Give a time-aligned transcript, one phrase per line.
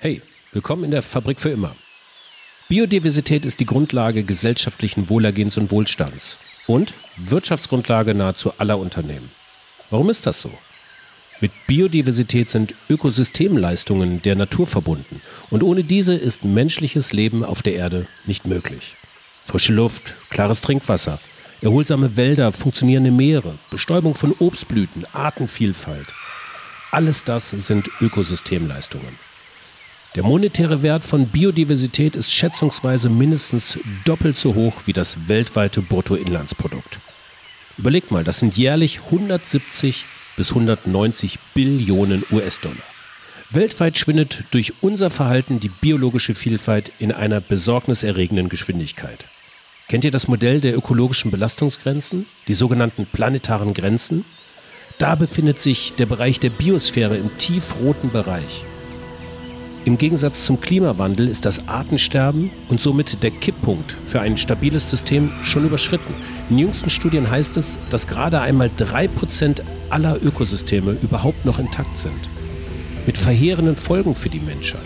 [0.00, 0.20] Hey,
[0.52, 1.76] willkommen in der Fabrik für immer.
[2.68, 9.30] Biodiversität ist die Grundlage gesellschaftlichen Wohlergehens und Wohlstands und Wirtschaftsgrundlage nahezu aller Unternehmen.
[9.90, 10.50] Warum ist das so?
[11.40, 15.20] Mit Biodiversität sind Ökosystemleistungen der Natur verbunden
[15.50, 18.96] und ohne diese ist menschliches Leben auf der Erde nicht möglich.
[19.44, 21.20] Frische Luft, klares Trinkwasser,
[21.60, 26.06] erholsame Wälder, funktionierende Meere, Bestäubung von Obstblüten, Artenvielfalt.
[26.90, 29.16] Alles das sind Ökosystemleistungen.
[30.14, 36.98] Der monetäre Wert von Biodiversität ist schätzungsweise mindestens doppelt so hoch wie das weltweite Bruttoinlandsprodukt.
[37.78, 40.04] Überlegt mal, das sind jährlich 170
[40.36, 42.76] bis 190 Billionen US-Dollar.
[43.52, 49.24] Weltweit schwindet durch unser Verhalten die biologische Vielfalt in einer besorgniserregenden Geschwindigkeit.
[49.88, 54.26] Kennt ihr das Modell der ökologischen Belastungsgrenzen, die sogenannten planetaren Grenzen?
[54.98, 58.64] Da befindet sich der Bereich der Biosphäre im tiefroten Bereich.
[59.84, 65.32] Im Gegensatz zum Klimawandel ist das Artensterben und somit der Kipppunkt für ein stabiles System
[65.42, 66.14] schon überschritten.
[66.50, 72.14] In jüngsten Studien heißt es, dass gerade einmal 3% aller Ökosysteme überhaupt noch intakt sind.
[73.06, 74.80] Mit verheerenden Folgen für die Menschheit.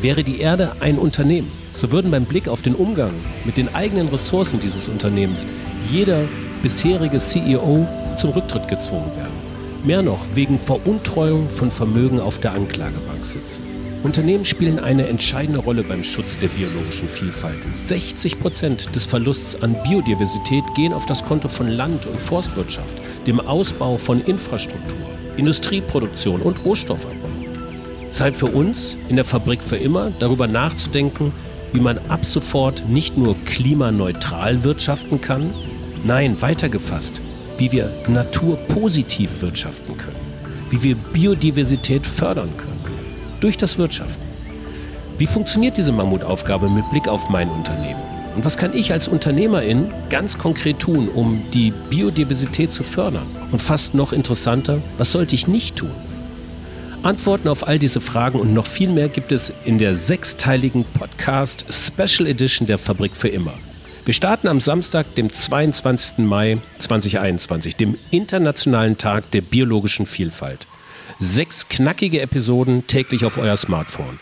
[0.00, 3.12] Wäre die Erde ein Unternehmen, so würden beim Blick auf den Umgang
[3.44, 5.46] mit den eigenen Ressourcen dieses Unternehmens
[5.90, 6.22] jeder
[6.62, 7.86] bisherige CEO
[8.16, 9.39] zum Rücktritt gezwungen werden.
[9.82, 13.62] Mehr noch, wegen Veruntreuung von Vermögen auf der Anklagebank sitzen.
[14.02, 17.58] Unternehmen spielen eine entscheidende Rolle beim Schutz der biologischen Vielfalt.
[17.86, 23.40] 60 Prozent des Verlusts an Biodiversität gehen auf das Konto von Land- und Forstwirtschaft, dem
[23.40, 24.98] Ausbau von Infrastruktur,
[25.36, 27.28] Industrieproduktion und Rohstoffabbau.
[28.10, 31.32] Zeit für uns in der Fabrik für immer darüber nachzudenken,
[31.72, 35.54] wie man ab sofort nicht nur klimaneutral wirtschaften kann,
[36.04, 37.22] nein, weitergefasst,
[37.60, 40.16] wie wir naturpositiv wirtschaften können,
[40.70, 42.80] wie wir Biodiversität fördern können
[43.40, 44.22] durch das Wirtschaften.
[45.18, 48.00] Wie funktioniert diese Mammutaufgabe mit Blick auf mein Unternehmen?
[48.34, 53.26] Und was kann ich als Unternehmerin ganz konkret tun, um die Biodiversität zu fördern?
[53.52, 55.90] Und fast noch interessanter, was sollte ich nicht tun?
[57.02, 61.64] Antworten auf all diese Fragen und noch viel mehr gibt es in der sechsteiligen Podcast
[61.70, 63.54] Special Edition der Fabrik für immer.
[64.06, 66.18] Wir starten am Samstag, dem 22.
[66.24, 70.66] Mai 2021, dem Internationalen Tag der biologischen Vielfalt.
[71.18, 74.18] Sechs knackige Episoden täglich auf euer Smartphone.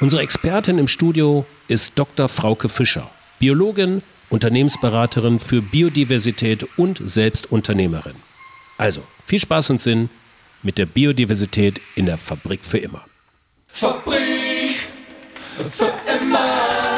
[0.00, 2.28] Unsere Expertin im Studio ist Dr.
[2.28, 8.16] Frauke Fischer, Biologin, Unternehmensberaterin für Biodiversität und Selbstunternehmerin.
[8.76, 10.10] Also, viel Spaß und Sinn
[10.64, 13.04] mit der Biodiversität in der Fabrik für immer.
[13.68, 14.74] Fabrik
[15.70, 16.91] für immer.